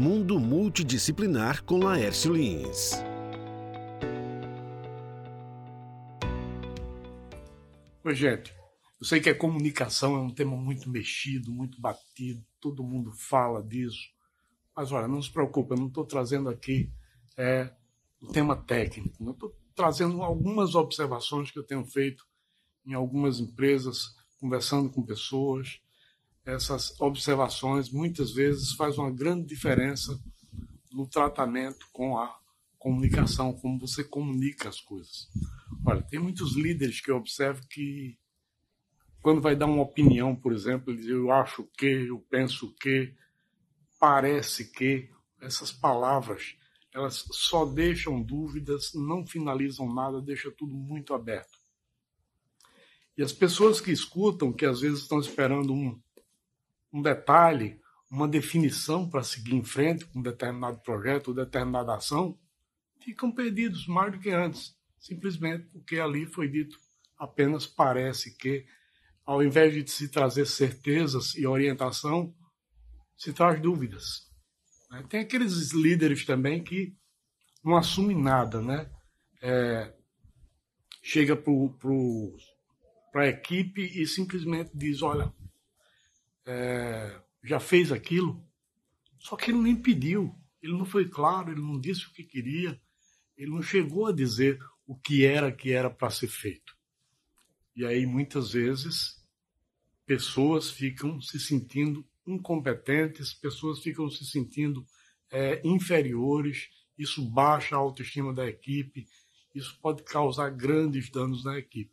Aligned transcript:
Mundo 0.00 0.40
Multidisciplinar 0.40 1.62
com 1.62 1.76
Laércio 1.76 2.32
Lins. 2.32 2.92
Oi, 8.02 8.14
gente. 8.14 8.50
Eu 8.98 9.06
sei 9.06 9.20
que 9.20 9.28
a 9.28 9.36
comunicação 9.36 10.16
é 10.16 10.18
um 10.18 10.32
tema 10.32 10.56
muito 10.56 10.88
mexido, 10.88 11.52
muito 11.52 11.78
batido, 11.78 12.42
todo 12.58 12.82
mundo 12.82 13.12
fala 13.12 13.62
disso. 13.62 14.08
Mas 14.74 14.90
olha, 14.90 15.06
não 15.06 15.20
se 15.20 15.30
preocupe, 15.30 15.74
eu 15.74 15.76
não 15.76 15.88
estou 15.88 16.06
trazendo 16.06 16.48
aqui 16.48 16.90
é, 17.36 17.70
o 18.22 18.32
tema 18.32 18.56
técnico. 18.56 19.22
Eu 19.22 19.32
estou 19.32 19.54
trazendo 19.74 20.22
algumas 20.22 20.74
observações 20.74 21.50
que 21.50 21.58
eu 21.58 21.66
tenho 21.66 21.84
feito 21.84 22.24
em 22.86 22.94
algumas 22.94 23.38
empresas, 23.38 24.16
conversando 24.38 24.88
com 24.88 25.04
pessoas, 25.04 25.78
essas 26.44 26.98
observações 27.00 27.90
muitas 27.90 28.32
vezes 28.32 28.72
faz 28.72 28.98
uma 28.98 29.10
grande 29.10 29.46
diferença 29.46 30.18
no 30.92 31.06
tratamento 31.06 31.86
com 31.92 32.18
a 32.18 32.38
comunicação, 32.78 33.52
como 33.52 33.78
você 33.78 34.02
comunica 34.02 34.68
as 34.68 34.80
coisas. 34.80 35.28
Olha, 35.86 36.02
tem 36.02 36.18
muitos 36.18 36.56
líderes 36.56 37.00
que 37.00 37.10
eu 37.10 37.16
observo 37.16 37.66
que 37.68 38.18
quando 39.22 39.40
vai 39.40 39.54
dar 39.54 39.66
uma 39.66 39.82
opinião, 39.82 40.34
por 40.34 40.52
exemplo, 40.52 40.96
diz 40.96 41.06
eu 41.06 41.30
acho 41.30 41.68
que, 41.76 41.86
eu 41.86 42.18
penso 42.30 42.74
que, 42.80 43.14
parece 43.98 44.72
que, 44.72 45.10
essas 45.40 45.70
palavras, 45.70 46.56
elas 46.92 47.24
só 47.30 47.64
deixam 47.66 48.22
dúvidas, 48.22 48.92
não 48.94 49.26
finalizam 49.26 49.92
nada, 49.92 50.20
deixa 50.20 50.50
tudo 50.50 50.74
muito 50.74 51.12
aberto. 51.12 51.58
E 53.16 53.22
as 53.22 53.32
pessoas 53.32 53.80
que 53.80 53.92
escutam, 53.92 54.52
que 54.52 54.64
às 54.64 54.80
vezes 54.80 55.00
estão 55.00 55.20
esperando 55.20 55.74
um 55.74 56.00
um 56.92 57.02
detalhe, 57.02 57.80
uma 58.10 58.26
definição 58.26 59.08
para 59.08 59.22
seguir 59.22 59.54
em 59.54 59.64
frente 59.64 60.04
com 60.06 60.18
um 60.18 60.22
determinado 60.22 60.80
projeto 60.80 61.28
ou 61.28 61.34
determinada 61.34 61.94
ação, 61.94 62.38
ficam 63.00 63.32
perdidos 63.32 63.86
mais 63.86 64.12
do 64.12 64.18
que 64.18 64.30
antes, 64.30 64.74
simplesmente 64.98 65.66
porque 65.68 65.98
ali 65.98 66.26
foi 66.26 66.48
dito 66.48 66.76
apenas 67.20 67.66
parece 67.66 68.34
que, 68.34 68.64
ao 69.26 69.42
invés 69.42 69.74
de 69.74 69.90
se 69.90 70.08
trazer 70.08 70.46
certezas 70.46 71.34
e 71.34 71.46
orientação, 71.46 72.34
se 73.16 73.32
traz 73.34 73.60
dúvidas. 73.60 74.30
Né? 74.90 75.04
Tem 75.08 75.20
aqueles 75.20 75.70
líderes 75.72 76.24
também 76.24 76.64
que 76.64 76.96
não 77.62 77.76
assumem 77.76 78.20
nada, 78.20 78.62
né? 78.62 78.90
É, 79.42 79.94
chega 81.02 81.36
para 81.36 83.22
a 83.22 83.28
equipe 83.28 83.82
e 83.82 84.06
simplesmente 84.06 84.70
diz: 84.74 85.02
olha, 85.02 85.30
é, 86.46 87.20
já 87.42 87.60
fez 87.60 87.92
aquilo, 87.92 88.44
só 89.18 89.36
que 89.36 89.50
ele 89.50 89.58
nem 89.58 89.76
pediu, 89.76 90.34
ele 90.62 90.72
não 90.72 90.84
foi 90.84 91.08
claro, 91.08 91.50
ele 91.50 91.60
não 91.60 91.78
disse 91.78 92.06
o 92.06 92.12
que 92.12 92.24
queria, 92.24 92.80
ele 93.36 93.50
não 93.50 93.62
chegou 93.62 94.06
a 94.06 94.12
dizer 94.12 94.58
o 94.86 94.96
que 94.96 95.24
era 95.24 95.52
que 95.52 95.72
era 95.72 95.88
para 95.88 96.10
ser 96.10 96.28
feito. 96.28 96.76
E 97.74 97.84
aí 97.84 98.04
muitas 98.04 98.52
vezes 98.52 99.24
pessoas 100.04 100.70
ficam 100.70 101.20
se 101.20 101.38
sentindo 101.38 102.04
incompetentes, 102.26 103.32
pessoas 103.32 103.80
ficam 103.80 104.10
se 104.10 104.24
sentindo 104.24 104.84
é, 105.30 105.60
inferiores, 105.64 106.68
isso 106.98 107.24
baixa 107.24 107.76
a 107.76 107.78
autoestima 107.78 108.34
da 108.34 108.46
equipe, 108.46 109.06
isso 109.54 109.78
pode 109.80 110.02
causar 110.02 110.50
grandes 110.50 111.10
danos 111.10 111.44
na 111.44 111.58
equipe. 111.58 111.92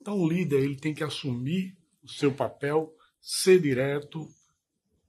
Então 0.00 0.18
o 0.18 0.28
líder 0.28 0.62
ele 0.62 0.76
tem 0.76 0.92
que 0.92 1.04
assumir 1.04 1.76
o 2.02 2.08
seu 2.08 2.32
papel, 2.32 2.94
ser 3.22 3.60
direto, 3.60 4.28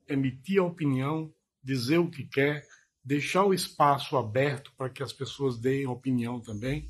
emitir 0.08 0.60
a 0.60 0.66
opinião, 0.66 1.34
dizer 1.64 1.98
o 1.98 2.12
que 2.12 2.24
quer, 2.24 2.64
deixar 3.04 3.44
o 3.44 3.54
espaço 3.54 4.16
aberto 4.16 4.72
para 4.78 4.90
que 4.90 5.02
as 5.02 5.12
pessoas 5.12 5.58
deem 5.58 5.88
opinião 5.88 6.40
também, 6.40 6.88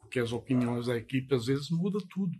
porque 0.00 0.18
as 0.18 0.32
opiniões 0.32 0.86
da 0.86 0.96
equipe 0.96 1.34
às 1.34 1.44
vezes 1.44 1.68
muda 1.70 1.98
tudo. 2.08 2.32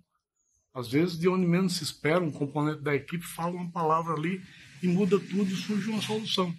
Às 0.73 0.89
vezes, 0.89 1.19
de 1.19 1.29
onde 1.29 1.47
menos 1.47 1.77
se 1.77 1.85
espera, 1.85 2.23
um 2.23 2.33
componente 2.33 2.83
da 2.83 2.95
equipe 2.95 3.25
fala 3.25 3.53
uma 3.53 3.71
palavra 3.71 4.15
ali 4.15 4.43
e 4.83 4.89
muda 4.89 5.19
tudo 5.19 5.51
e 5.51 5.57
surge 5.57 5.89
uma 5.89 6.03
solução. 6.03 6.55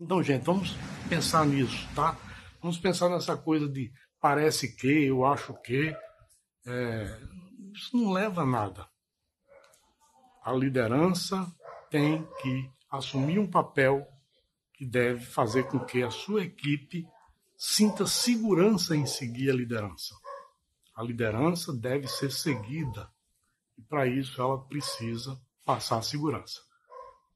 Então, 0.00 0.22
gente, 0.22 0.44
vamos 0.44 0.76
pensar 1.08 1.46
nisso, 1.46 1.88
tá? 1.94 2.18
Vamos 2.60 2.78
pensar 2.78 3.08
nessa 3.08 3.36
coisa 3.36 3.68
de 3.68 3.90
parece 4.20 4.74
que, 4.76 5.04
eu 5.04 5.24
acho 5.24 5.54
que. 5.62 5.94
É, 6.66 7.20
isso 7.72 7.96
não 7.96 8.12
leva 8.12 8.42
a 8.42 8.46
nada 8.46 8.86
a 10.42 10.52
liderança 10.52 11.46
tem 11.90 12.26
que 12.40 12.70
assumir 12.90 13.38
um 13.38 13.50
papel 13.50 14.06
que 14.74 14.86
deve 14.86 15.24
fazer 15.24 15.64
com 15.64 15.80
que 15.80 16.02
a 16.02 16.10
sua 16.10 16.44
equipe 16.44 17.06
sinta 17.56 18.06
segurança 18.06 18.96
em 18.96 19.04
seguir 19.04 19.50
a 19.50 19.54
liderança. 19.54 20.14
A 20.94 21.02
liderança 21.02 21.72
deve 21.72 22.06
ser 22.06 22.30
seguida 22.30 23.10
e 23.76 23.82
para 23.82 24.06
isso 24.06 24.40
ela 24.40 24.58
precisa 24.58 25.40
passar 25.64 26.02
segurança. 26.02 26.60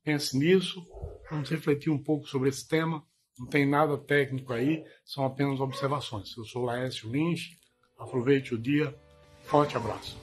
Pense 0.05 0.39
nisso, 0.39 0.85
vamos 1.29 1.51
refletir 1.51 1.91
um 1.91 2.03
pouco 2.03 2.27
sobre 2.27 2.49
esse 2.49 2.67
tema. 2.67 3.05
Não 3.39 3.47
tem 3.47 3.69
nada 3.69 3.99
técnico 3.99 4.53
aí, 4.53 4.85
são 5.05 5.25
apenas 5.25 5.61
observações. 5.61 6.37
Eu 6.37 6.45
sou 6.45 6.65
Laércio 6.65 7.11
Lins, 7.11 7.57
aproveite 7.99 8.55
o 8.55 8.59
dia, 8.59 8.97
forte 9.45 9.77
abraço. 9.77 10.22